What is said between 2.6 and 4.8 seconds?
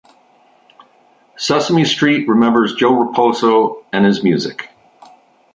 Joe Raposo and His Music.